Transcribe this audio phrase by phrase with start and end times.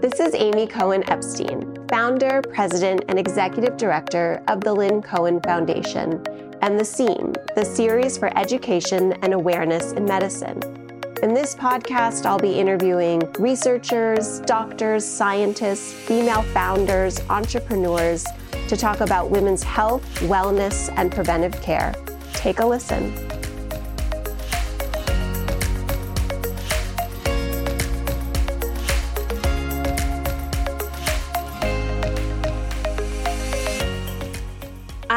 [0.00, 6.24] This is Amy Cohen Epstein, founder, president, and executive director of the Lynne Cohen Foundation
[6.62, 10.62] and The Seam, the series for education and awareness in medicine.
[11.24, 18.24] In this podcast, I'll be interviewing researchers, doctors, scientists, female founders, entrepreneurs
[18.68, 21.92] to talk about women's health, wellness, and preventive care.
[22.34, 23.27] Take a listen.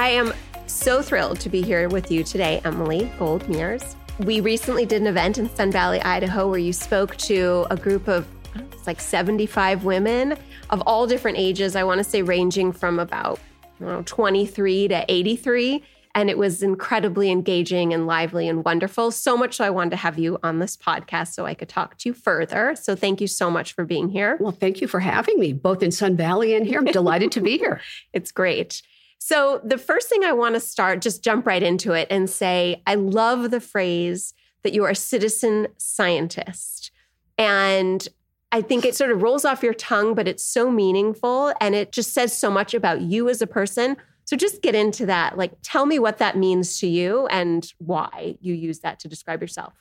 [0.01, 0.33] I am
[0.65, 3.95] so thrilled to be here with you today, Emily Gold-Mears.
[4.21, 8.07] We recently did an event in Sun Valley, Idaho, where you spoke to a group
[8.07, 10.39] of it's like 75 women
[10.71, 11.75] of all different ages.
[11.75, 13.39] I want to say ranging from about
[13.79, 15.83] know, 23 to 83.
[16.15, 19.11] And it was incredibly engaging and lively and wonderful.
[19.11, 21.99] So much so I wanted to have you on this podcast so I could talk
[21.99, 22.75] to you further.
[22.75, 24.35] So thank you so much for being here.
[24.39, 26.79] Well, thank you for having me, both in Sun Valley and here.
[26.79, 27.81] I'm delighted to be here.
[28.13, 28.81] It's great.
[29.23, 32.81] So, the first thing I want to start, just jump right into it and say,
[32.87, 34.33] I love the phrase
[34.63, 36.89] that you are a citizen scientist.
[37.37, 38.07] And
[38.51, 41.91] I think it sort of rolls off your tongue, but it's so meaningful and it
[41.91, 43.95] just says so much about you as a person.
[44.25, 45.37] So, just get into that.
[45.37, 49.39] Like, tell me what that means to you and why you use that to describe
[49.39, 49.73] yourself.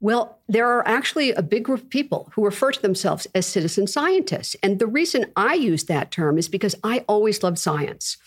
[0.00, 3.86] Well, there are actually a big group of people who refer to themselves as citizen
[3.86, 4.56] scientists.
[4.62, 8.18] And the reason I use that term is because I always loved science.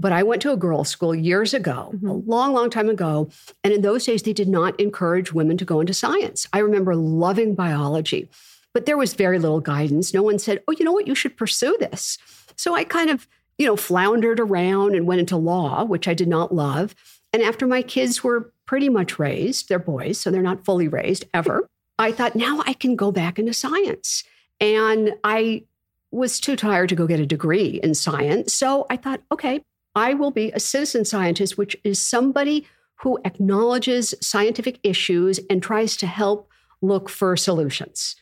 [0.00, 2.08] But I went to a girls' school years ago, mm-hmm.
[2.08, 3.28] a long, long time ago.
[3.62, 6.46] And in those days, they did not encourage women to go into science.
[6.54, 8.30] I remember loving biology,
[8.72, 10.14] but there was very little guidance.
[10.14, 12.16] No one said, oh, you know what, you should pursue this.
[12.56, 13.28] So I kind of,
[13.58, 16.94] you know, floundered around and went into law, which I did not love.
[17.34, 21.26] And after my kids were pretty much raised, they're boys, so they're not fully raised
[21.34, 24.24] ever, I thought, now I can go back into science.
[24.60, 25.64] And I
[26.10, 28.54] was too tired to go get a degree in science.
[28.54, 29.62] So I thought, okay,
[29.94, 35.96] I will be a citizen scientist, which is somebody who acknowledges scientific issues and tries
[35.98, 36.50] to help
[36.82, 38.16] look for solutions.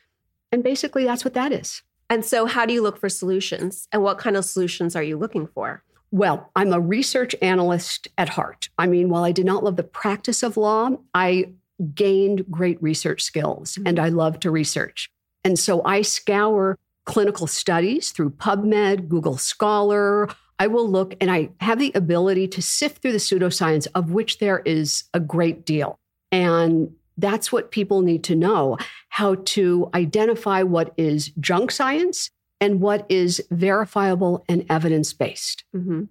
[0.50, 1.82] And basically, that's what that is.
[2.10, 3.86] And so, how do you look for solutions?
[3.92, 5.82] And what kind of solutions are you looking for?
[6.10, 8.70] Well, I'm a research analyst at heart.
[8.78, 11.52] I mean, while I did not love the practice of law, I
[11.94, 13.86] gained great research skills mm-hmm.
[13.86, 15.10] and I love to research.
[15.44, 20.28] And so I scour clinical studies through PubMed, Google Scholar,
[20.58, 24.38] I will look and I have the ability to sift through the pseudoscience, of which
[24.38, 25.98] there is a great deal.
[26.32, 32.30] And that's what people need to know how to identify what is junk science
[32.60, 35.64] and what is verifiable and evidence based.
[35.74, 36.04] Mm-hmm.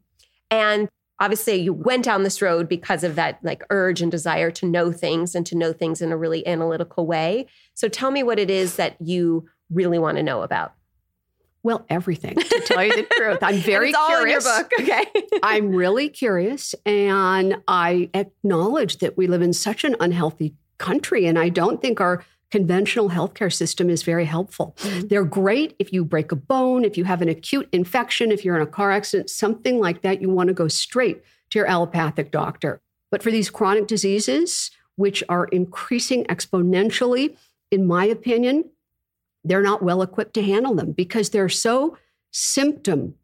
[0.50, 4.66] And obviously, you went down this road because of that like urge and desire to
[4.66, 7.48] know things and to know things in a really analytical way.
[7.74, 10.74] So tell me what it is that you really want to know about.
[11.68, 13.40] Well, everything, to tell you the truth.
[13.42, 13.98] I'm very curious.
[13.98, 14.72] All in your book.
[14.80, 15.04] Okay.
[15.44, 16.74] I'm really curious.
[16.86, 21.26] And I acknowledge that we live in such an unhealthy country.
[21.26, 24.78] And I don't think our conventional healthcare system is very helpful.
[24.80, 25.08] Mm-hmm.
[25.08, 28.56] They're great if you break a bone, if you have an acute infection, if you're
[28.56, 32.32] in a car accident, something like that, you want to go straight to your allopathic
[32.32, 32.80] doctor.
[33.12, 37.36] But for these chronic diseases, which are increasing exponentially,
[37.72, 38.70] in my opinion,
[39.48, 41.98] they're not well equipped to handle them because they're so
[42.32, 43.16] symptom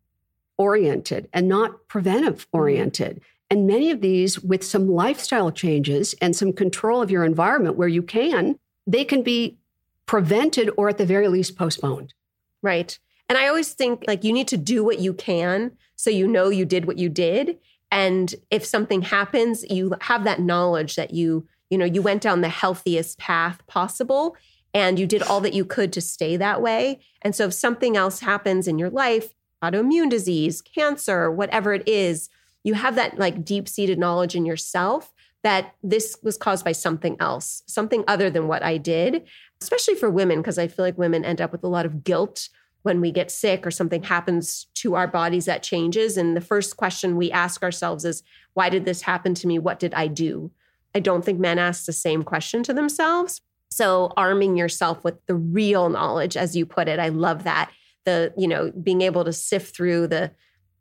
[0.58, 2.58] oriented and not preventive mm-hmm.
[2.58, 3.22] oriented.
[3.50, 7.88] And many of these, with some lifestyle changes and some control of your environment where
[7.88, 8.58] you can,
[8.88, 9.58] they can be
[10.06, 12.14] prevented or at the very least postponed.
[12.62, 12.98] Right.
[13.30, 16.50] And I always think like you need to do what you can so you know
[16.50, 17.58] you did what you did.
[17.92, 22.42] And if something happens, you have that knowledge that you, you know, you went down
[22.42, 24.36] the healthiest path possible
[24.74, 27.00] and you did all that you could to stay that way.
[27.22, 32.30] And so if something else happens in your life, autoimmune disease, cancer, whatever it is,
[32.64, 35.14] you have that like deep seated knowledge in yourself
[35.44, 39.28] that this was caused by something else, something other than what I did,
[39.62, 42.48] especially for women, because I feel like women end up with a lot of guilt
[42.84, 46.18] when we get sick or something happens to our bodies that changes.
[46.18, 48.24] And the first question we ask ourselves is,
[48.54, 49.60] why did this happen to me?
[49.60, 50.52] What did I do?
[50.96, 53.42] I don't think men ask the same question to themselves.
[53.74, 57.72] So arming yourself with the real knowledge, as you put it, I love that.
[58.06, 60.31] The, you know, being able to sift through the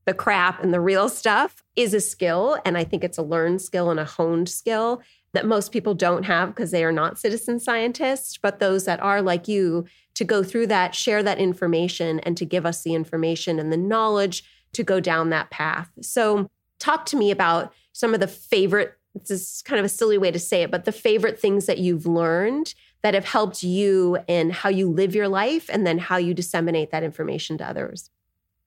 [0.04, 2.58] the crap and the real stuff is a skill.
[2.64, 5.00] And I think it's a learned skill and a honed skill
[5.32, 8.36] that most people don't have because they are not citizen scientists.
[8.36, 12.44] But those that are like you, to go through that, share that information, and to
[12.44, 14.42] give us the information and the knowledge
[14.72, 15.88] to go down that path.
[16.02, 20.18] So, talk to me about some of the favorite this is kind of a silly
[20.18, 24.18] way to say it, but the favorite things that you've learned that have helped you
[24.26, 28.10] in how you live your life and then how you disseminate that information to others?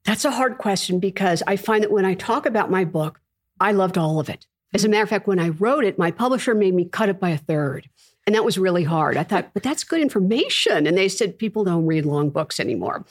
[0.03, 3.19] That's a hard question because I find that when I talk about my book,
[3.59, 4.45] I loved all of it.
[4.73, 7.19] As a matter of fact, when I wrote it, my publisher made me cut it
[7.19, 7.89] by a third.
[8.27, 9.17] And that was really hard.
[9.17, 10.85] I thought, but that's good information.
[10.85, 13.05] And they said people don't read long books anymore.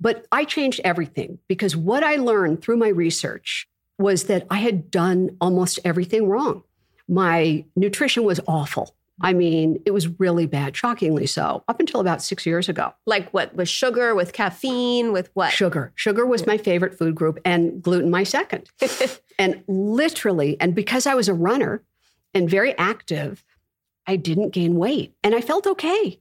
[0.00, 3.66] But I changed everything because what I learned through my research
[3.98, 6.62] was that I had done almost everything wrong.
[7.08, 8.94] My nutrition was awful.
[9.20, 12.92] I mean, it was really bad, shockingly so, up until about six years ago.
[13.04, 13.54] Like what?
[13.54, 15.52] With sugar, with caffeine, with what?
[15.52, 15.92] Sugar.
[15.96, 18.68] Sugar was my favorite food group, and gluten my second.
[19.38, 21.82] and literally, and because I was a runner
[22.32, 23.42] and very active,
[24.06, 26.20] I didn't gain weight and I felt okay.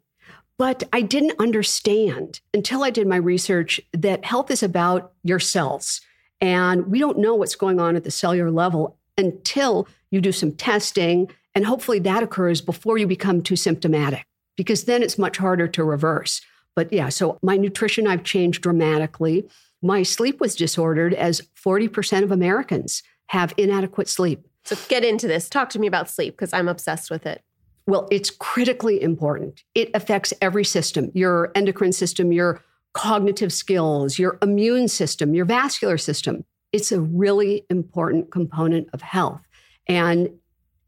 [0.58, 6.02] But I didn't understand until I did my research that health is about your cells.
[6.42, 10.52] And we don't know what's going on at the cellular level until you do some
[10.54, 14.26] testing and hopefully that occurs before you become too symptomatic,
[14.56, 16.40] because then it's much harder to reverse.
[16.76, 19.50] But yeah, so my nutrition I've changed dramatically.
[19.82, 24.46] My sleep was disordered, as 40% of Americans have inadequate sleep.
[24.66, 25.50] So get into this.
[25.50, 27.42] Talk to me about sleep because I'm obsessed with it.
[27.88, 29.64] Well, it's critically important.
[29.74, 32.62] It affects every system your endocrine system, your
[32.94, 36.46] cognitive skills, your immune system, your vascular system.
[36.72, 39.42] It's a really important component of health.
[39.88, 40.30] And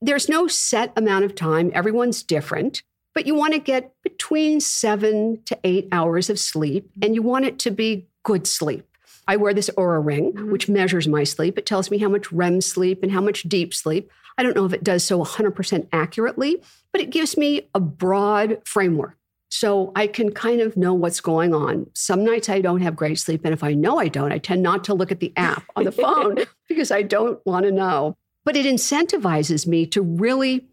[0.02, 5.42] there's no set amount of time, everyone's different, but you want to get between seven
[5.46, 8.86] to eight hours of sleep, and you want it to be good sleep.
[9.28, 10.52] I wear this Oura ring, mm-hmm.
[10.52, 11.58] which measures my sleep.
[11.58, 14.12] It tells me how much REM sleep and how much deep sleep.
[14.38, 18.62] I don't know if it does so 100% accurately, but it gives me a broad
[18.66, 19.18] framework.
[19.50, 21.88] So I can kind of know what's going on.
[21.94, 23.42] Some nights I don't have great sleep.
[23.44, 25.84] And if I know I don't, I tend not to look at the app on
[25.84, 28.16] the phone because I don't want to know.
[28.50, 30.66] But it incentivizes me to really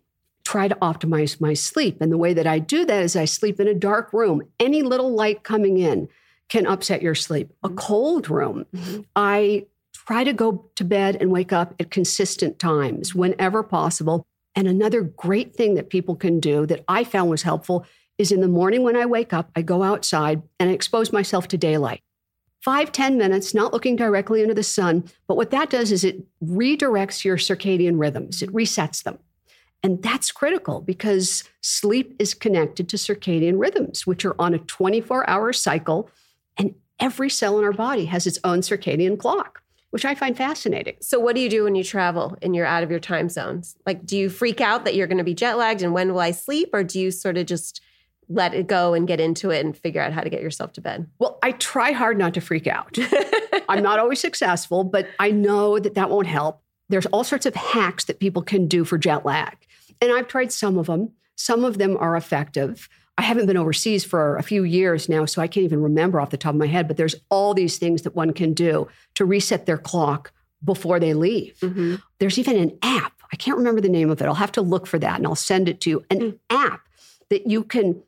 [0.46, 2.00] try to optimize my sleep.
[2.00, 4.40] And the way that I do that is I sleep in a dark room.
[4.58, 6.08] Any little light coming in
[6.48, 7.52] can upset your sleep.
[7.62, 7.76] A mm-hmm.
[7.76, 9.02] cold room, mm-hmm.
[9.14, 14.26] I try to go to bed and wake up at consistent times whenever possible.
[14.54, 17.84] And another great thing that people can do that I found was helpful
[18.16, 21.46] is in the morning when I wake up, I go outside and I expose myself
[21.48, 22.00] to daylight
[22.66, 25.04] five ten minutes, not looking directly into the sun.
[25.28, 29.20] But what that does is it redirects your circadian rhythms, it resets them.
[29.84, 35.30] And that's critical because sleep is connected to circadian rhythms, which are on a 24
[35.30, 36.10] hour cycle.
[36.56, 40.96] And every cell in our body has its own circadian clock, which I find fascinating.
[41.00, 43.76] So, what do you do when you travel and you're out of your time zones?
[43.86, 46.18] Like, do you freak out that you're going to be jet lagged and when will
[46.18, 46.70] I sleep?
[46.72, 47.80] Or do you sort of just
[48.28, 50.80] let it go and get into it and figure out how to get yourself to
[50.80, 51.08] bed?
[51.18, 52.96] Well, I try hard not to freak out.
[53.68, 56.62] I'm not always successful, but I know that that won't help.
[56.88, 59.56] There's all sorts of hacks that people can do for jet lag.
[60.00, 61.12] And I've tried some of them.
[61.36, 62.88] Some of them are effective.
[63.18, 66.30] I haven't been overseas for a few years now, so I can't even remember off
[66.30, 69.24] the top of my head, but there's all these things that one can do to
[69.24, 70.32] reset their clock
[70.62, 71.56] before they leave.
[71.60, 71.96] Mm-hmm.
[72.18, 73.14] There's even an app.
[73.32, 74.26] I can't remember the name of it.
[74.26, 76.04] I'll have to look for that and I'll send it to you.
[76.10, 76.38] An mm.
[76.50, 76.82] app
[77.30, 78.02] that you can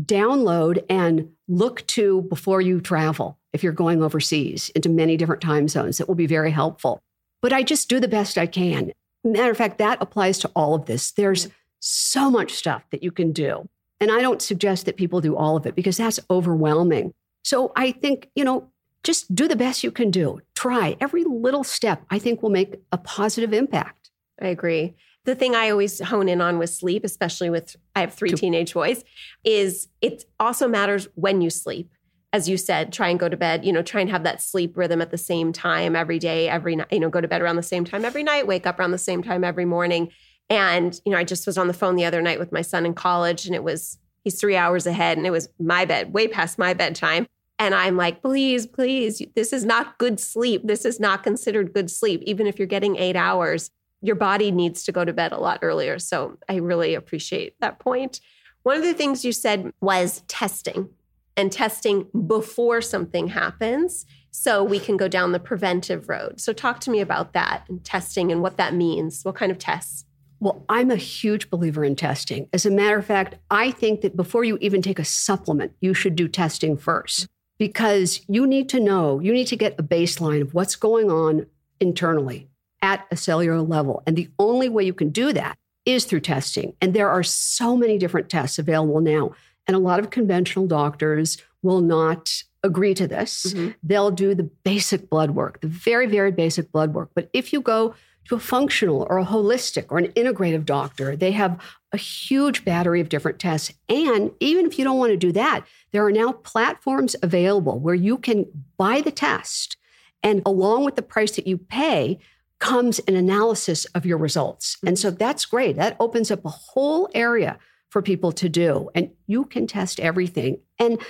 [0.00, 5.68] download and look to before you travel if you're going overseas into many different time
[5.68, 6.00] zones.
[6.00, 7.00] It will be very helpful.
[7.40, 8.92] But I just do the best I can.
[9.24, 11.12] Matter of fact, that applies to all of this.
[11.12, 11.48] There's
[11.80, 13.68] so much stuff that you can do.
[14.00, 17.12] And I don't suggest that people do all of it because that's overwhelming.
[17.44, 18.68] So I think, you know,
[19.04, 20.40] just do the best you can do.
[20.54, 24.10] Try every little step, I think will make a positive impact.
[24.40, 24.94] I agree
[25.24, 28.74] the thing I always hone in on with sleep, especially with I have three teenage
[28.74, 29.04] boys,
[29.44, 31.92] is it also matters when you sleep.
[32.34, 34.76] As you said, try and go to bed, you know, try and have that sleep
[34.76, 37.56] rhythm at the same time every day, every night, you know, go to bed around
[37.56, 40.10] the same time every night, wake up around the same time every morning.
[40.48, 42.86] And, you know, I just was on the phone the other night with my son
[42.86, 46.26] in college and it was, he's three hours ahead and it was my bed, way
[46.26, 47.26] past my bedtime.
[47.58, 50.62] And I'm like, please, please, this is not good sleep.
[50.64, 53.70] This is not considered good sleep, even if you're getting eight hours
[54.02, 55.98] your body needs to go to bed a lot earlier.
[55.98, 58.20] So I really appreciate that point.
[58.64, 60.90] One of the things you said was testing
[61.36, 66.40] and testing before something happens so we can go down the preventive road.
[66.40, 69.24] So talk to me about that and testing and what that means.
[69.24, 70.04] What kind of tests?
[70.40, 72.48] Well, I'm a huge believer in testing.
[72.52, 75.94] As a matter of fact, I think that before you even take a supplement, you
[75.94, 77.28] should do testing first
[77.58, 81.46] because you need to know, you need to get a baseline of what's going on
[81.80, 82.48] internally
[82.82, 84.02] at a cellular level.
[84.06, 86.74] And the only way you can do that is through testing.
[86.80, 89.32] And there are so many different tests available now.
[89.66, 93.46] And a lot of conventional doctors will not agree to this.
[93.46, 93.70] Mm-hmm.
[93.82, 97.10] They'll do the basic blood work, the very, very basic blood work.
[97.14, 101.16] But if you go to a functional or a holistic or an integrative doctor.
[101.16, 101.60] They have
[101.92, 103.72] a huge battery of different tests.
[103.88, 107.94] And even if you don't want to do that, there are now platforms available where
[107.94, 108.46] you can
[108.76, 109.76] buy the test
[110.22, 112.18] and along with the price that you pay
[112.62, 114.78] comes an analysis of your results.
[114.86, 115.18] And so mm-hmm.
[115.18, 115.74] that's great.
[115.74, 117.58] That opens up a whole area
[117.90, 118.88] for people to do.
[118.94, 120.60] And you can test everything.
[120.78, 121.02] And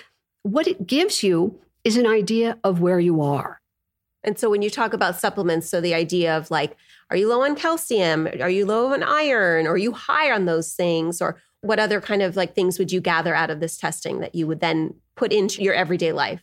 [0.44, 3.60] what it gives you is an idea of where you are.
[4.24, 6.74] And so when you talk about supplements, so the idea of like,
[7.10, 8.26] are you low on calcium?
[8.40, 9.66] Are you low on iron?
[9.66, 11.20] Or are you high on those things?
[11.20, 14.34] Or what other kind of like things would you gather out of this testing that
[14.34, 16.42] you would then put into your everyday life?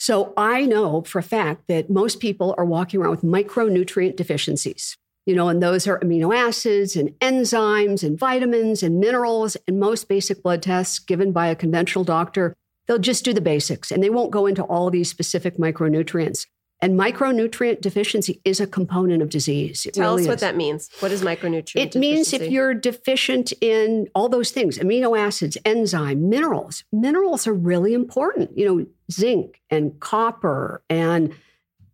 [0.00, 4.96] So I know for a fact that most people are walking around with micronutrient deficiencies.
[5.26, 9.58] You know, and those are amino acids and enzymes and vitamins and minerals.
[9.68, 13.90] And most basic blood tests given by a conventional doctor, they'll just do the basics
[13.90, 16.46] and they won't go into all these specific micronutrients.
[16.82, 19.84] And micronutrient deficiency is a component of disease.
[19.84, 20.40] It Tell really us what is.
[20.40, 20.88] that means.
[21.00, 26.30] What is micronutrient It means if you're deficient in all those things, amino acids, enzyme,
[26.30, 26.84] minerals.
[26.90, 28.56] Minerals are really important.
[28.56, 31.34] You know, zinc and copper and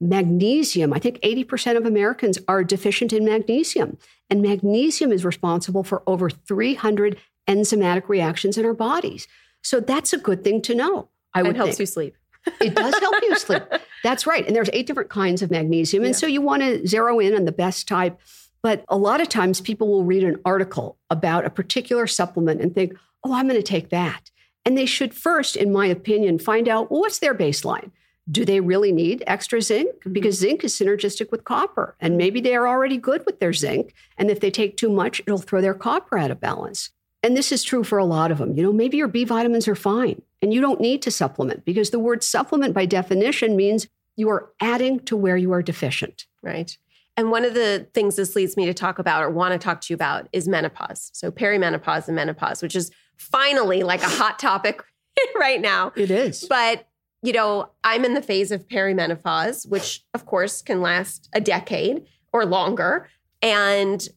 [0.00, 0.92] magnesium.
[0.92, 3.98] I think 80% of Americans are deficient in magnesium.
[4.30, 7.16] And magnesium is responsible for over 300
[7.48, 9.26] enzymatic reactions in our bodies.
[9.62, 11.08] So that's a good thing to know.
[11.34, 11.80] I would helps think.
[11.80, 12.16] you sleep
[12.60, 13.62] it does help you sleep.
[14.02, 14.46] That's right.
[14.46, 16.04] And there's eight different kinds of magnesium.
[16.04, 16.18] And yeah.
[16.18, 18.18] so you want to zero in on the best type.
[18.62, 22.74] But a lot of times people will read an article about a particular supplement and
[22.74, 24.30] think, oh, I'm going to take that.
[24.64, 27.90] And they should first, in my opinion, find out well, what's their baseline?
[28.28, 29.90] Do they really need extra zinc?
[30.00, 30.12] Mm-hmm.
[30.12, 31.94] Because zinc is synergistic with copper.
[32.00, 33.94] And maybe they are already good with their zinc.
[34.18, 36.90] And if they take too much, it'll throw their copper out of balance.
[37.26, 38.56] And this is true for a lot of them.
[38.56, 41.90] You know, maybe your B vitamins are fine and you don't need to supplement because
[41.90, 46.26] the word supplement by definition means you are adding to where you are deficient.
[46.40, 46.78] Right.
[47.16, 49.80] And one of the things this leads me to talk about or want to talk
[49.80, 51.10] to you about is menopause.
[51.14, 54.80] So perimenopause and menopause, which is finally like a hot topic
[55.34, 55.92] right now.
[55.96, 56.46] It is.
[56.48, 56.86] But,
[57.22, 62.06] you know, I'm in the phase of perimenopause, which of course can last a decade
[62.32, 63.08] or longer.
[63.42, 64.08] And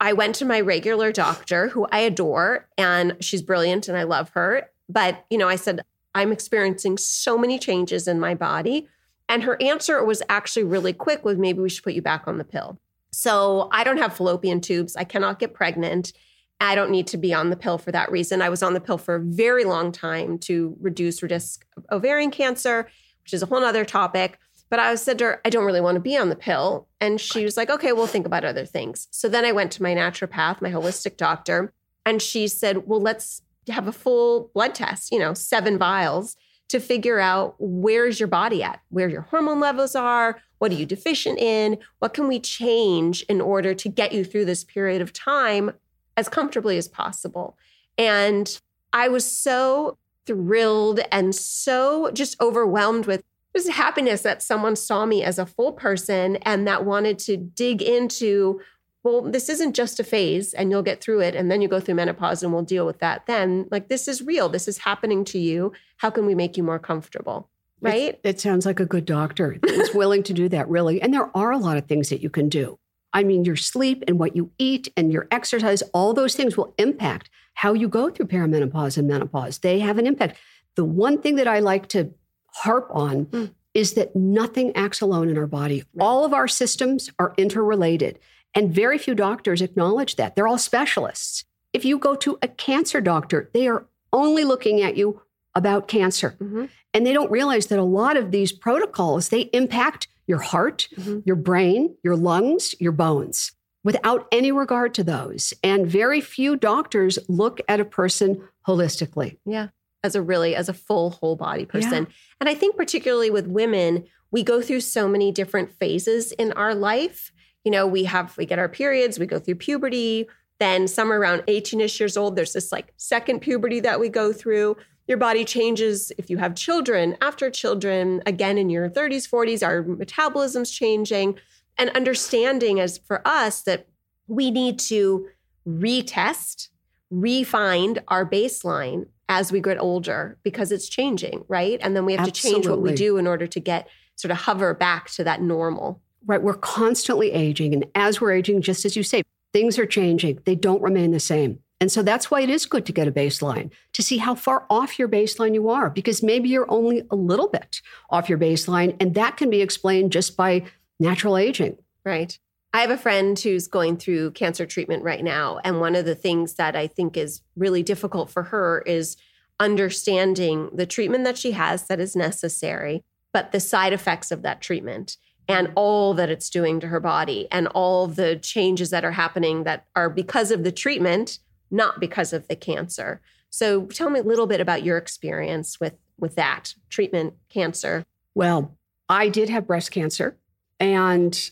[0.00, 4.30] I went to my regular doctor who I adore and she's brilliant and I love
[4.30, 4.68] her.
[4.88, 5.80] But, you know, I said,
[6.14, 8.88] I'm experiencing so many changes in my body.
[9.28, 12.38] And her answer was actually really quick with maybe we should put you back on
[12.38, 12.78] the pill.
[13.10, 14.96] So I don't have fallopian tubes.
[14.96, 16.12] I cannot get pregnant.
[16.60, 18.42] I don't need to be on the pill for that reason.
[18.42, 22.30] I was on the pill for a very long time to reduce risk of ovarian
[22.30, 22.88] cancer,
[23.22, 24.38] which is a whole other topic.
[24.74, 26.88] But I said to her, I don't really want to be on the pill.
[27.00, 29.06] And she was like, okay, we'll think about other things.
[29.12, 31.72] So then I went to my naturopath, my holistic doctor,
[32.04, 36.34] and she said, well, let's have a full blood test, you know, seven vials
[36.70, 40.86] to figure out where's your body at, where your hormone levels are, what are you
[40.86, 45.12] deficient in, what can we change in order to get you through this period of
[45.12, 45.70] time
[46.16, 47.56] as comfortably as possible.
[47.96, 48.60] And
[48.92, 53.22] I was so thrilled and so just overwhelmed with
[53.54, 57.80] was happiness that someone saw me as a full person and that wanted to dig
[57.80, 58.60] into
[59.04, 61.78] well this isn't just a phase and you'll get through it and then you go
[61.78, 63.66] through menopause and we'll deal with that then.
[63.70, 64.48] Like this is real.
[64.48, 65.72] This is happening to you.
[65.98, 67.48] How can we make you more comfortable?
[67.80, 68.14] Right?
[68.14, 71.02] it, it sounds like a good doctor is willing to do that really.
[71.02, 72.78] And there are a lot of things that you can do.
[73.12, 76.74] I mean your sleep and what you eat and your exercise all those things will
[76.78, 79.58] impact how you go through perimenopause and menopause.
[79.58, 80.38] They have an impact.
[80.76, 82.12] The one thing that i like to
[82.54, 83.54] harp on mm.
[83.74, 85.84] is that nothing acts alone in our body.
[86.00, 88.18] All of our systems are interrelated,
[88.54, 90.36] and very few doctors acknowledge that.
[90.36, 91.44] They're all specialists.
[91.72, 95.22] If you go to a cancer doctor, they are only looking at you
[95.54, 96.36] about cancer.
[96.40, 96.66] Mm-hmm.
[96.92, 101.20] And they don't realize that a lot of these protocols, they impact your heart, mm-hmm.
[101.24, 105.52] your brain, your lungs, your bones without any regard to those.
[105.62, 109.38] And very few doctors look at a person holistically.
[109.44, 109.68] Yeah
[110.04, 112.04] as a really as a full whole body person.
[112.04, 112.12] Yeah.
[112.40, 116.74] And I think particularly with women, we go through so many different phases in our
[116.74, 117.32] life.
[117.64, 120.28] You know, we have we get our periods, we go through puberty,
[120.60, 124.76] then somewhere around 18ish years old there's this like second puberty that we go through.
[125.08, 129.82] Your body changes if you have children, after children, again in your 30s, 40s our
[129.82, 131.38] metabolism's changing
[131.78, 133.88] and understanding as for us that
[134.26, 135.28] we need to
[135.66, 136.68] retest,
[137.10, 141.78] refine our baseline as we get older because it's changing, right?
[141.82, 142.50] And then we have Absolutely.
[142.50, 145.42] to change what we do in order to get sort of hover back to that
[145.42, 146.00] normal.
[146.26, 146.42] Right.
[146.42, 147.74] We're constantly aging.
[147.74, 151.20] And as we're aging, just as you say, things are changing, they don't remain the
[151.20, 151.60] same.
[151.80, 154.64] And so that's why it is good to get a baseline to see how far
[154.70, 158.96] off your baseline you are, because maybe you're only a little bit off your baseline.
[159.00, 160.64] And that can be explained just by
[160.98, 161.76] natural aging.
[162.04, 162.38] Right.
[162.74, 165.60] I have a friend who's going through cancer treatment right now.
[165.62, 169.16] And one of the things that I think is really difficult for her is
[169.60, 174.60] understanding the treatment that she has that is necessary, but the side effects of that
[174.60, 175.16] treatment
[175.46, 179.62] and all that it's doing to her body and all the changes that are happening
[179.62, 181.38] that are because of the treatment,
[181.70, 183.20] not because of the cancer.
[183.50, 188.04] So tell me a little bit about your experience with with that treatment cancer.
[188.34, 188.76] Well,
[189.08, 190.36] I did have breast cancer
[190.80, 191.50] and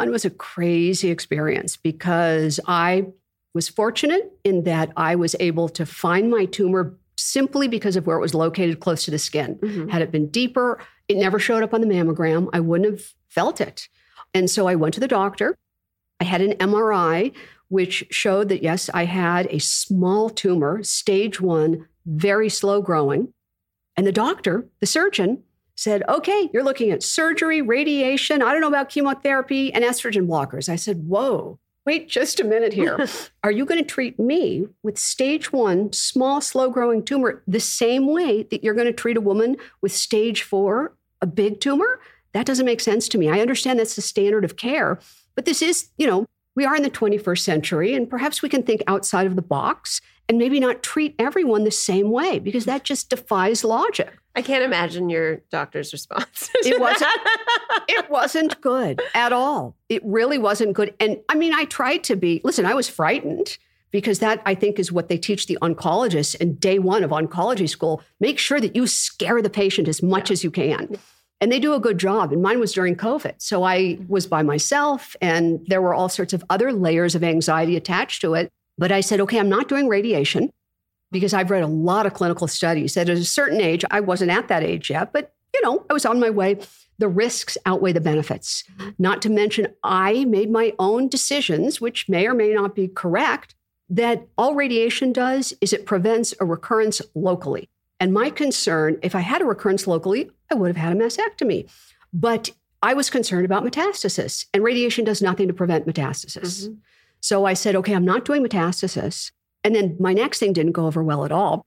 [0.00, 3.08] Mine was a crazy experience because I
[3.52, 8.16] was fortunate in that I was able to find my tumor simply because of where
[8.16, 9.56] it was located close to the skin.
[9.56, 9.88] Mm-hmm.
[9.88, 12.48] Had it been deeper, it never showed up on the mammogram.
[12.54, 13.90] I wouldn't have felt it.
[14.32, 15.54] And so I went to the doctor.
[16.18, 17.34] I had an MRI,
[17.68, 23.34] which showed that, yes, I had a small tumor, stage one, very slow growing.
[23.98, 25.42] And the doctor, the surgeon,
[25.80, 30.68] said, okay, you're looking at surgery, radiation, I don't know about chemotherapy, and estrogen blockers.
[30.68, 33.08] I said, whoa, wait just a minute here.
[33.44, 38.06] Are you going to treat me with stage one, small, slow growing tumor the same
[38.06, 42.00] way that you're going to treat a woman with stage four, a big tumor?
[42.34, 43.30] That doesn't make sense to me.
[43.30, 45.00] I understand that's the standard of care,
[45.34, 48.64] but this is, you know, we are in the 21st century, and perhaps we can
[48.64, 52.84] think outside of the box and maybe not treat everyone the same way because that
[52.84, 54.16] just defies logic.
[54.36, 56.48] I can't imagine your doctor's response.
[56.54, 57.10] it wasn't
[57.88, 59.74] it wasn't good at all.
[59.88, 60.94] It really wasn't good.
[61.00, 63.58] And I mean, I tried to be, listen, I was frightened
[63.90, 67.68] because that I think is what they teach the oncologists in day one of oncology
[67.68, 68.00] school.
[68.20, 70.34] Make sure that you scare the patient as much yeah.
[70.34, 70.96] as you can.
[71.40, 72.32] And they do a good job.
[72.32, 73.34] And mine was during COVID.
[73.38, 77.76] So I was by myself, and there were all sorts of other layers of anxiety
[77.76, 78.52] attached to it.
[78.80, 80.50] But I said, okay, I'm not doing radiation
[81.12, 84.30] because I've read a lot of clinical studies that at a certain age, I wasn't
[84.30, 86.58] at that age yet, but you know, I was on my way.
[86.98, 88.64] The risks outweigh the benefits.
[88.98, 93.54] Not to mention, I made my own decisions, which may or may not be correct,
[93.90, 97.68] that all radiation does is it prevents a recurrence locally.
[97.98, 101.68] And my concern, if I had a recurrence locally, I would have had a mastectomy.
[102.14, 102.50] But
[102.82, 106.64] I was concerned about metastasis, and radiation does nothing to prevent metastasis.
[106.64, 106.74] Mm-hmm.
[107.20, 109.30] So I said, okay, I'm not doing metastasis.
[109.62, 111.66] And then my next thing didn't go over well at all.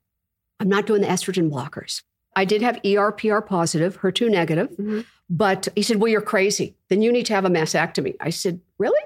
[0.60, 2.02] I'm not doing the estrogen blockers.
[2.36, 5.02] I did have ERPR positive, HER2 negative, mm-hmm.
[5.30, 6.76] but he said, Well, you're crazy.
[6.90, 8.16] Then you need to have a mastectomy.
[8.20, 9.02] I said, Really?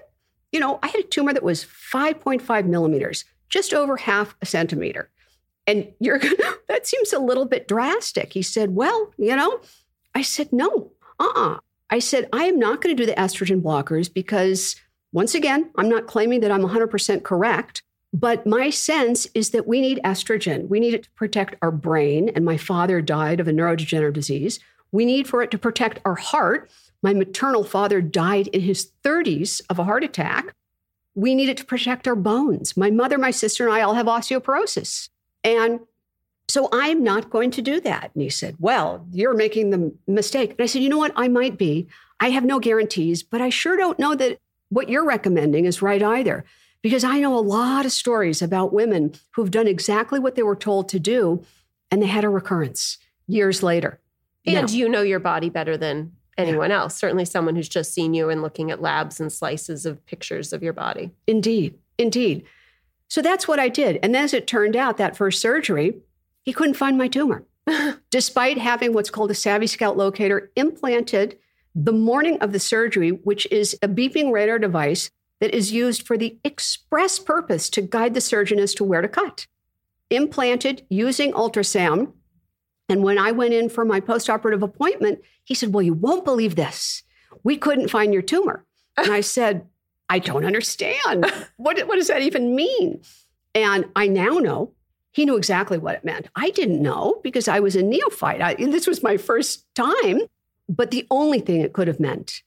[0.51, 5.09] You know, I had a tumor that was 5.5 millimeters, just over half a centimeter.
[5.65, 6.35] And you're gonna,
[6.69, 8.33] that seems a little bit drastic.
[8.33, 9.59] He said, Well, you know,
[10.15, 11.55] I said, No, uh uh-uh.
[11.55, 14.75] uh I said, I am not going to do the estrogen blockers because,
[15.17, 17.81] once again, I'm not claiming that I'm 100% correct.
[18.13, 20.67] But my sense is that we need estrogen.
[20.67, 22.29] We need it to protect our brain.
[22.35, 24.59] And my father died of a neurodegenerative disease.
[24.91, 26.69] We need for it to protect our heart.
[27.01, 30.53] My maternal father died in his 30s of a heart attack.
[31.15, 32.77] We need it to protect our bones.
[32.77, 35.09] My mother, my sister, and I all have osteoporosis.
[35.43, 35.79] And
[36.47, 38.11] so I'm not going to do that.
[38.13, 40.51] And he said, Well, you're making the mistake.
[40.51, 41.13] And I said, You know what?
[41.15, 41.87] I might be.
[42.19, 44.37] I have no guarantees, but I sure don't know that
[44.69, 46.43] what you're recommending is right either
[46.81, 50.55] because I know a lot of stories about women who've done exactly what they were
[50.55, 51.43] told to do
[51.91, 53.99] and they had a recurrence years later.
[54.45, 56.77] And you know your body better than anyone yeah.
[56.77, 56.95] else.
[56.95, 60.63] Certainly someone who's just seen you and looking at labs and slices of pictures of
[60.63, 61.11] your body.
[61.25, 61.77] Indeed.
[61.97, 62.45] Indeed.
[63.09, 63.99] So that's what I did.
[64.03, 65.97] And as it turned out, that first surgery,
[66.43, 67.43] he couldn't find my tumor,
[68.09, 71.37] despite having what's called a SAVI SCOUT locator implanted
[71.79, 76.17] the morning of the surgery, which is a beeping radar device that is used for
[76.17, 79.45] the express purpose to guide the surgeon as to where to cut.
[80.09, 82.13] Implanted using ultrasound.
[82.89, 86.55] And when I went in for my postoperative appointment, he said, Well, you won't believe
[86.55, 87.03] this.
[87.43, 88.65] We couldn't find your tumor.
[88.97, 89.67] And I said,
[90.09, 91.31] I don't understand.
[91.57, 93.01] What, what does that even mean?
[93.53, 94.73] And I now know
[95.11, 96.27] he knew exactly what it meant.
[96.35, 98.41] I didn't know because I was a neophyte.
[98.41, 100.21] I, this was my first time.
[100.69, 102.43] But the only thing it could have meant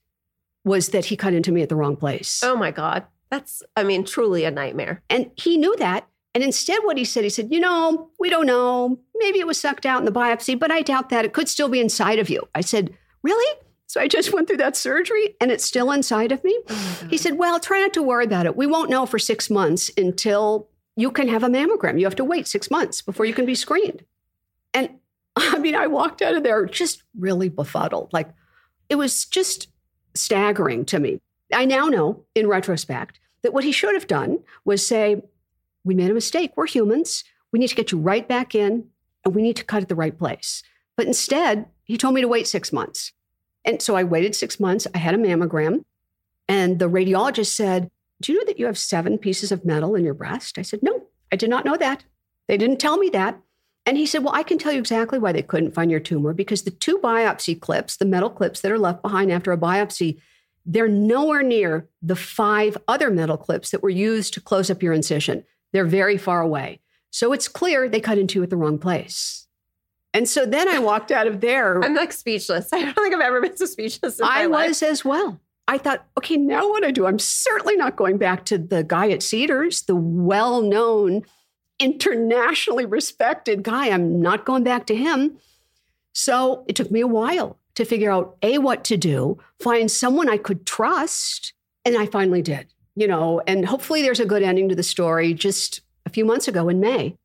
[0.63, 2.41] was that he cut into me at the wrong place.
[2.43, 3.05] Oh my God.
[3.29, 5.01] That's, I mean, truly a nightmare.
[5.09, 6.07] And he knew that.
[6.33, 8.99] And instead, what he said, he said, You know, we don't know.
[9.15, 11.25] Maybe it was sucked out in the biopsy, but I doubt that.
[11.25, 12.47] It could still be inside of you.
[12.55, 13.59] I said, Really?
[13.87, 16.57] So I just went through that surgery and it's still inside of me.
[16.69, 18.55] Oh he said, Well, try not to worry about it.
[18.55, 21.99] We won't know for six months until you can have a mammogram.
[21.99, 24.05] You have to wait six months before you can be screened.
[24.73, 24.89] And
[25.35, 28.11] I mean, I walked out of there just really befuddled.
[28.11, 28.29] Like
[28.89, 29.69] it was just
[30.13, 31.19] staggering to me.
[31.53, 35.21] I now know, in retrospect, that what he should have done was say,
[35.83, 36.53] We made a mistake.
[36.55, 37.23] We're humans.
[37.51, 38.87] We need to get you right back in,
[39.25, 40.63] and we need to cut at the right place.
[40.95, 43.11] But instead, he told me to wait six months.
[43.65, 44.87] And so I waited six months.
[44.93, 45.83] I had a mammogram.
[46.47, 47.89] And the radiologist said,
[48.21, 50.57] Do you know that you have seven pieces of metal in your breast?
[50.57, 52.03] I said, No, I did not know that.
[52.47, 53.39] They didn't tell me that.
[53.85, 56.33] And he said, Well, I can tell you exactly why they couldn't find your tumor
[56.33, 60.19] because the two biopsy clips, the metal clips that are left behind after a biopsy,
[60.65, 64.93] they're nowhere near the five other metal clips that were used to close up your
[64.93, 65.43] incision.
[65.73, 66.79] They're very far away.
[67.09, 69.47] So it's clear they cut into you at the wrong place.
[70.13, 71.83] And so then I walked out of there.
[71.83, 72.71] I'm like speechless.
[72.71, 74.19] I don't think I've ever been so speechless.
[74.21, 74.89] I was life.
[74.89, 75.39] as well.
[75.67, 77.05] I thought, okay, now what do I do?
[77.05, 81.23] I'm certainly not going back to the guy at Cedars, the well known,
[81.81, 83.89] internationally respected guy.
[83.89, 85.37] I'm not going back to him.
[86.13, 90.29] So it took me a while to figure out A, what to do, find someone
[90.29, 91.53] I could trust.
[91.83, 95.33] And I finally did, you know, and hopefully there's a good ending to the story.
[95.33, 97.17] Just a few months ago in May,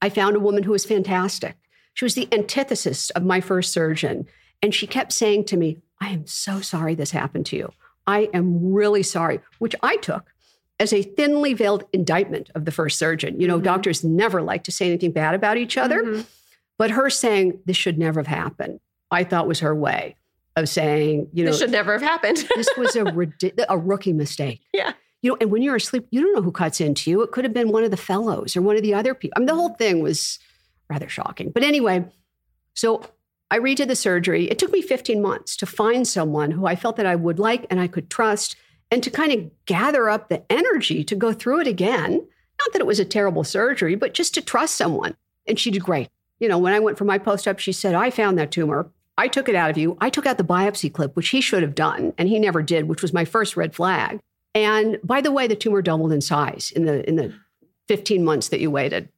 [0.00, 1.56] I found a woman who was fantastic.
[1.92, 4.26] She was the antithesis of my first surgeon.
[4.62, 7.72] And she kept saying to me, I am so sorry this happened to you.
[8.06, 10.32] I am really sorry, which I took
[10.80, 13.38] as a thinly veiled indictment of the first surgeon.
[13.38, 13.64] You know, mm-hmm.
[13.64, 16.02] doctors never like to say anything bad about each other.
[16.02, 16.22] Mm-hmm.
[16.78, 20.16] But her saying this should never have happened, I thought was her way
[20.56, 22.44] of saying, you know, this should never have happened.
[22.56, 23.04] this was a,
[23.68, 24.62] a rookie mistake.
[24.72, 24.94] Yeah.
[25.22, 27.22] You know, and when you're asleep, you don't know who cuts into you.
[27.22, 29.34] It could have been one of the fellows or one of the other people.
[29.36, 30.38] I mean, the whole thing was
[30.88, 31.50] rather shocking.
[31.50, 32.06] But anyway,
[32.72, 33.02] so
[33.50, 34.50] I redid the surgery.
[34.50, 37.66] It took me 15 months to find someone who I felt that I would like
[37.68, 38.56] and I could trust
[38.90, 42.12] and to kind of gather up the energy to go through it again.
[42.12, 45.16] Not that it was a terrible surgery, but just to trust someone.
[45.46, 46.08] And she did great.
[46.38, 48.90] You know, when I went for my post op, she said, I found that tumor.
[49.16, 49.96] I took it out of you.
[50.00, 52.88] I took out the biopsy clip, which he should have done, and he never did,
[52.88, 54.20] which was my first red flag.
[54.54, 57.34] And by the way, the tumor doubled in size in the in the
[57.88, 59.08] 15 months that you waited.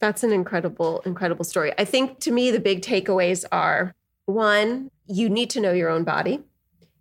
[0.00, 1.72] That's an incredible, incredible story.
[1.78, 3.94] I think to me, the big takeaways are
[4.26, 6.44] one, you need to know your own body.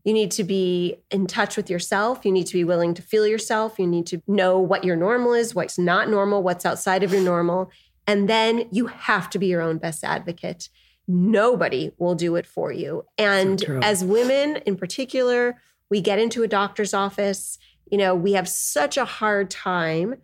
[0.08, 2.24] You need to be in touch with yourself.
[2.24, 3.78] You need to be willing to feel yourself.
[3.78, 7.22] You need to know what your normal is, what's not normal, what's outside of your
[7.22, 7.70] normal.
[8.08, 10.70] And then you have to be your own best advocate.
[11.10, 13.04] Nobody will do it for you.
[13.17, 17.58] And so as women in particular, we get into a doctor's office,
[17.91, 20.15] you know, we have such a hard time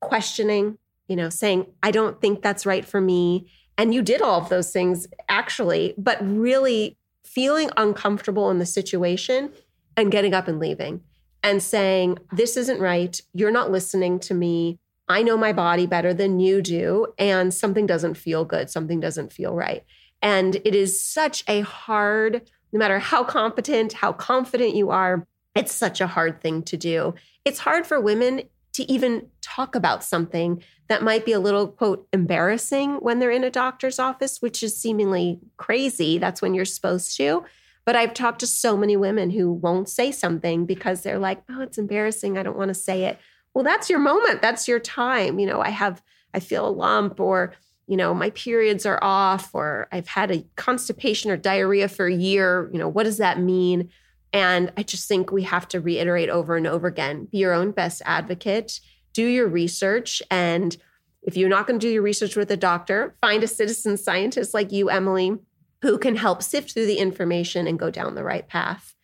[0.00, 0.76] questioning,
[1.08, 3.50] you know, saying, I don't think that's right for me.
[3.78, 9.52] And you did all of those things actually, but really feeling uncomfortable in the situation
[9.96, 11.02] and getting up and leaving
[11.42, 13.20] and saying, This isn't right.
[13.32, 14.78] You're not listening to me.
[15.08, 17.08] I know my body better than you do.
[17.18, 18.70] And something doesn't feel good.
[18.70, 19.84] Something doesn't feel right.
[20.22, 25.72] And it is such a hard, no matter how competent, how confident you are, it's
[25.72, 27.14] such a hard thing to do.
[27.44, 28.42] It's hard for women
[28.74, 33.44] to even talk about something that might be a little quote embarrassing when they're in
[33.44, 36.18] a doctor's office, which is seemingly crazy.
[36.18, 37.44] That's when you're supposed to.
[37.86, 41.60] But I've talked to so many women who won't say something because they're like, oh,
[41.60, 42.36] it's embarrassing.
[42.36, 43.18] I don't want to say it.
[43.54, 44.42] Well, that's your moment.
[44.42, 45.38] That's your time.
[45.38, 47.54] You know, I have, I feel a lump or,
[47.86, 52.14] you know, my periods are off or I've had a constipation or diarrhea for a
[52.14, 52.70] year.
[52.72, 53.90] You know, what does that mean?
[54.34, 57.70] And I just think we have to reiterate over and over again be your own
[57.70, 58.80] best advocate
[59.14, 60.22] do your research.
[60.30, 60.76] And
[61.22, 64.52] if you're not going to do your research with a doctor, find a citizen scientist
[64.52, 65.38] like you, Emily,
[65.80, 68.94] who can help sift through the information and go down the right path.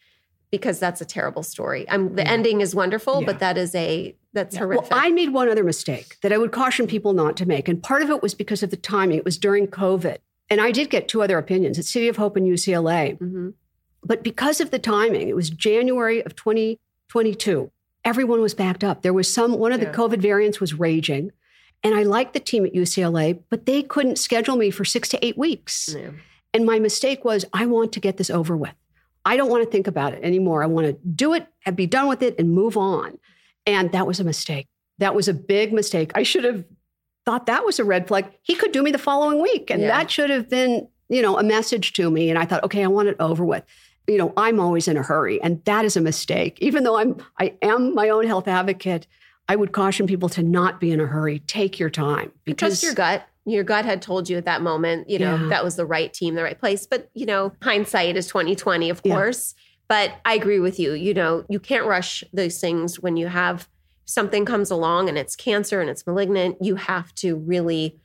[0.50, 1.88] Because that's a terrible story.
[1.88, 2.32] I'm, the yeah.
[2.32, 3.26] ending is wonderful, yeah.
[3.26, 4.62] but that is a that's yeah.
[4.62, 4.90] horrific.
[4.90, 7.80] Well, I made one other mistake that I would caution people not to make, and
[7.80, 9.16] part of it was because of the timing.
[9.16, 12.36] It was during COVID, and I did get two other opinions at City of Hope
[12.36, 13.16] and UCLA.
[13.16, 13.50] Mm-hmm.
[14.02, 17.70] But because of the timing, it was January of 2022
[18.04, 19.02] everyone was backed up.
[19.02, 19.90] There was some, one of yeah.
[19.90, 21.32] the COVID variants was raging.
[21.82, 25.24] And I liked the team at UCLA, but they couldn't schedule me for six to
[25.24, 25.94] eight weeks.
[25.96, 26.10] Yeah.
[26.52, 28.74] And my mistake was, I want to get this over with.
[29.24, 30.62] I don't want to think about it anymore.
[30.62, 33.18] I want to do it and be done with it and move on.
[33.66, 34.66] And that was a mistake.
[34.98, 36.12] That was a big mistake.
[36.14, 36.64] I should have
[37.24, 38.30] thought that was a red flag.
[38.42, 39.70] He could do me the following week.
[39.70, 39.88] And yeah.
[39.88, 42.28] that should have been, you know, a message to me.
[42.28, 43.64] And I thought, okay, I want it over with
[44.06, 46.58] you know, I'm always in a hurry, and that is a mistake.
[46.60, 49.06] Even though I'm, I am my own health advocate,
[49.48, 51.40] I would caution people to not be in a hurry.
[51.40, 53.26] Take your time because trust your gut.
[53.46, 55.48] Your gut had told you at that moment, you know, yeah.
[55.48, 56.86] that was the right team, the right place.
[56.86, 59.54] But you know, hindsight is twenty twenty, of course.
[59.56, 59.62] Yeah.
[59.88, 60.92] But I agree with you.
[60.92, 63.68] You know, you can't rush those things when you have
[64.04, 66.58] something comes along and it's cancer and it's malignant.
[66.60, 67.98] You have to really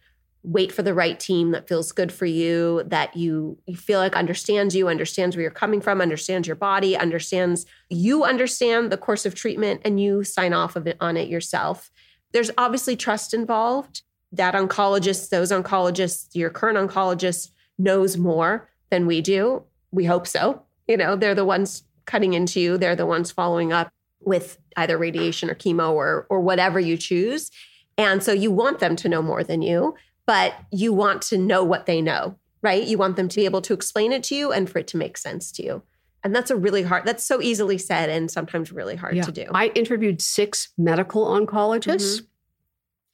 [0.46, 4.16] wait for the right team that feels good for you that you you feel like
[4.16, 9.26] understands you understands where you're coming from understands your body understands you understand the course
[9.26, 11.90] of treatment and you sign off of it on it yourself.
[12.32, 14.04] There's obviously trust involved.
[14.32, 19.64] That oncologist those oncologists your current oncologist knows more than we do.
[19.92, 20.62] We hope so.
[20.88, 22.78] You know they're the ones cutting into you.
[22.78, 27.50] They're the ones following up with either radiation or chemo or or whatever you choose.
[27.98, 29.96] And so you want them to know more than you,
[30.28, 32.84] but you want to know what they know, right?
[32.84, 34.98] You want them to be able to explain it to you and for it to
[34.98, 35.84] make sense to you.
[36.24, 39.24] And that's a really hard, that's so easily said and sometimes really hard Yeah.
[39.24, 39.46] to do.
[39.54, 42.26] I interviewed six medical oncologists Mm-hmm.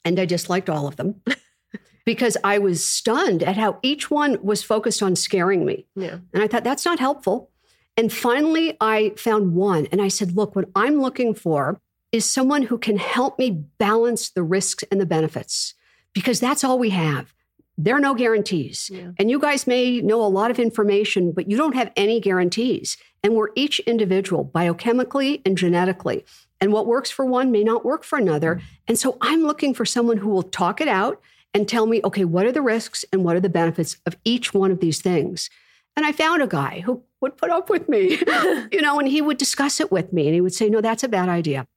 [0.05, 1.21] and I disliked all of them
[2.05, 5.87] because I was stunned at how each one was focused on scaring me.
[5.95, 6.19] yeah.
[6.33, 7.49] And I thought, that's not helpful.
[7.97, 11.81] And finally, I found one and I said, look, what I'm looking for
[12.13, 15.73] is someone who can help me balance the risks and the benefits
[16.13, 17.33] because that's all we have.
[17.77, 18.91] There are no guarantees.
[18.93, 19.11] Yeah.
[19.17, 22.97] And you guys may know a lot of information, but you don't have any guarantees.
[23.23, 26.25] And we're each individual biochemically and genetically.
[26.59, 28.55] And what works for one may not work for another.
[28.55, 28.61] Mm.
[28.89, 31.21] And so I'm looking for someone who will talk it out
[31.53, 34.53] and tell me, okay, what are the risks and what are the benefits of each
[34.53, 35.49] one of these things?
[35.95, 38.11] And I found a guy who would put up with me,
[38.71, 41.03] you know, and he would discuss it with me and he would say, no, that's
[41.03, 41.67] a bad idea.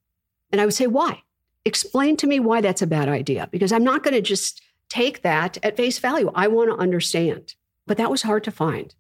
[0.53, 1.24] And I would say, why?
[1.65, 5.23] Explain to me why that's a bad idea, because I'm not going to just take
[5.23, 6.31] that at face value.
[6.35, 7.55] I want to understand.
[7.87, 8.95] But that was hard to find,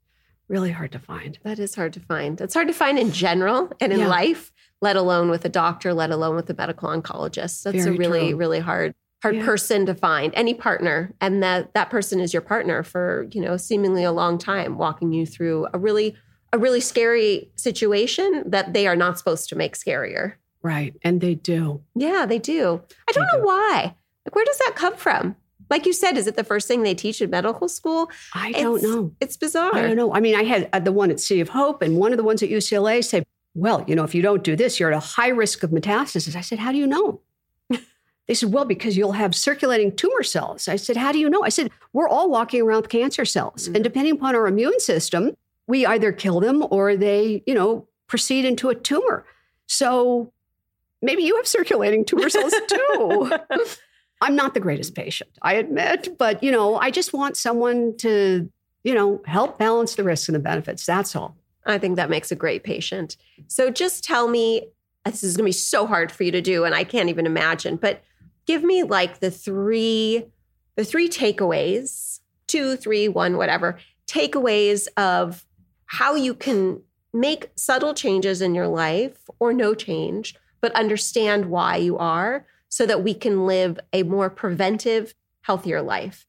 [0.48, 1.38] really hard to find.
[1.42, 2.40] That is hard to find.
[2.40, 4.08] It's hard to find in general and in Yeah.
[4.08, 7.62] life, let alone with a doctor, let alone with a medical oncologist.
[7.62, 8.36] That's Very a really, true.
[8.38, 9.44] really hard, hard Yeah.
[9.44, 10.32] person to find.
[10.34, 14.36] Any partner, and that that person is your partner for you know seemingly a long
[14.38, 16.14] time, walking you through a really,
[16.52, 20.34] a really scary situation that they are not supposed to make scarier.
[20.64, 20.94] Right.
[21.02, 21.82] And they do.
[21.94, 22.82] Yeah, they do.
[23.08, 23.46] I don't They know do.
[23.46, 23.94] why.
[24.26, 25.36] Like, where does that come from?
[25.70, 28.10] Like you said, is it the first thing they teach in medical school?
[28.34, 29.12] I don't It's- know.
[29.20, 29.74] It's bizarre.
[29.76, 30.12] I don't know.
[30.14, 32.24] I mean, I had uh, the one at City of Hope and one of the
[32.24, 33.22] ones at UCLA say,
[33.54, 36.34] well, you know, if you don't do this, you're at a high risk of metastasis.
[36.34, 37.20] I said, how do you know?
[38.26, 40.66] they said, well, because you'll have circulating tumor cells.
[40.66, 41.42] I said, how do you know?
[41.44, 43.68] I said, we're all walking around with cancer cells.
[43.68, 43.74] Mhm.
[43.76, 48.44] And depending upon our immune system, we either kill them or they, you know, proceed
[48.44, 49.24] into a tumor.
[49.66, 50.32] So
[51.04, 53.32] maybe you have circulating tumor cells too.
[54.20, 58.50] I'm not the greatest patient, I admit, but you know, I just want someone to,
[58.82, 60.86] you know, help balance the risks and the benefits.
[60.86, 61.36] That's all.
[61.66, 63.16] I think that makes a great patient.
[63.48, 64.68] So just tell me,
[65.04, 67.26] this is going to be so hard for you to do, and I can't even
[67.26, 68.02] imagine, but
[68.46, 70.24] give me like the three,
[70.76, 75.44] the three takeaways, two, three, one, whatever, takeaways of
[75.86, 80.34] how you can make subtle changes in your life or no change,
[80.64, 86.26] but understand why you are so that we can live a more preventive, healthier life.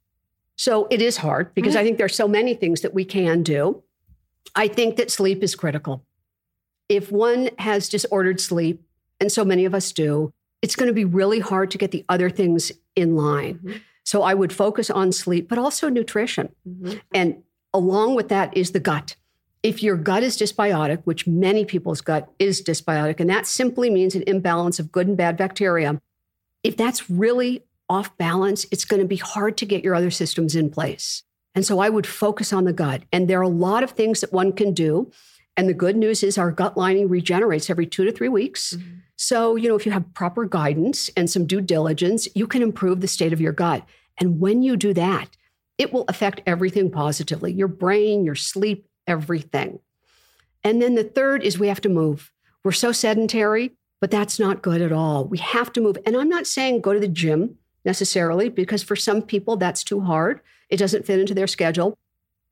[0.58, 1.78] So it is hard because Mhm.
[1.80, 3.82] I think there's so many things that we can do.
[4.54, 6.04] I think that sleep is critical.
[6.90, 8.82] If one has disordered sleep,
[9.22, 12.04] and so many of us do, it's going to be really hard to get the
[12.10, 13.60] other things in line.
[13.64, 13.82] Mhm.
[14.04, 16.50] So I would focus on sleep, but also nutrition.
[17.14, 17.42] And
[17.74, 19.16] along with that is the gut.
[19.66, 24.14] If your gut is dysbiotic, which many people's gut is dysbiotic, and that simply means
[24.14, 26.00] an imbalance of good and bad bacteria,
[26.62, 30.56] if that's really off balance, it's going to be hard to get your other systems
[30.56, 31.24] in place.
[31.56, 33.02] And so I would focus on the gut.
[33.12, 35.12] And there are a lot of things that one can do.
[35.58, 38.74] And the good news is our gut lining regenerates every two to three weeks.
[38.74, 38.98] Mm-hmm.
[39.16, 43.02] So, you know, if you have proper guidance and some due diligence, you can improve
[43.02, 43.84] the state of your gut.
[44.20, 45.38] And when you do that,
[45.80, 49.80] it will affect everything positively your brain, your sleep, everything.
[50.64, 52.32] And then the third is we have to move.
[52.64, 55.26] We're so sedentary, but that's not good at all.
[55.26, 55.98] We have to move.
[56.06, 60.02] And I'm not saying go to the gym necessarily, because for some people that's too
[60.02, 60.42] hard.
[60.70, 61.98] It doesn't fit into their schedule.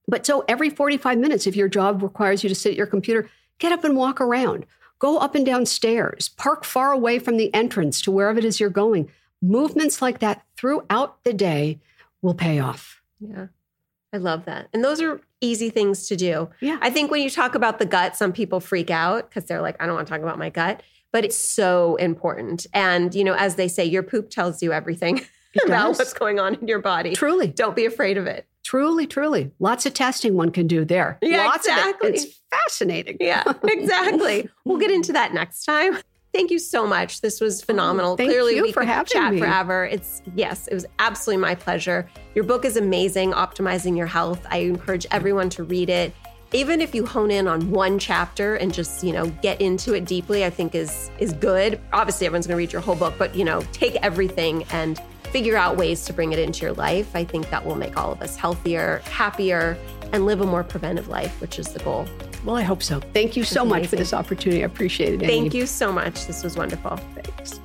[0.08, 3.30] But so every 45 minutes, if your job requires you to sit at your computer,
[3.58, 4.66] get up and walk around.
[5.00, 6.30] Go up and down stairs.
[6.30, 9.10] Park far away from the entrance to wherever it is you're going.
[9.42, 11.80] Movements like that throughout the day
[12.22, 13.02] will pay off.
[13.20, 13.48] Yeah.
[14.14, 14.70] I love that.
[14.74, 16.50] And those are easy things to do.
[16.62, 16.78] Yeah.
[16.82, 19.76] I think when you talk about the gut, some people freak out because they're like,
[19.82, 22.68] I don't want to talk about my gut, but it's so important.
[22.74, 25.18] And, you know, as they say, your poop tells you everything
[25.66, 25.98] about does.
[26.00, 27.14] what's going on in your body.
[27.16, 28.48] Truly, Don't be afraid of it.
[28.64, 29.52] truly, truly.
[29.60, 31.18] Lots of testing one can do there.
[31.22, 32.10] Yeah, Lots exactly.
[32.10, 32.22] of it.
[32.24, 33.18] It's fascinating.
[33.20, 34.48] Yeah, exactly.
[34.64, 35.98] we'll get into that next time.
[36.34, 37.22] Thank you so much.
[37.22, 38.14] This was oh, phenomenal.
[38.14, 39.40] Oh, thank Clearly, you we for could having chat me.
[39.40, 39.86] forever.
[39.86, 42.10] It's yes, it was absolutely my pleasure.
[42.34, 44.46] Your book is amazing, optimizing your health.
[44.50, 46.14] I encourage everyone to read it.
[46.52, 50.06] Even if you hone in on one chapter and just, you know, get into it
[50.06, 51.80] deeply, I think is is good.
[51.94, 55.00] Obviously, everyone's going to read your whole book, but you know, take everything and
[55.32, 57.16] figure out ways to bring it into your life.
[57.16, 59.78] I think that will make all of us healthier, happier,
[60.12, 62.08] and live a more preventive life, which is the goal.
[62.44, 63.00] Well, I hope so.
[63.00, 64.64] Thank you so much for this opportunity.
[64.64, 65.24] I appreciate it.
[65.24, 65.28] Amy.
[65.28, 66.28] Thank you so much.
[66.28, 66.98] This was wonderful.
[67.16, 67.60] Thanks.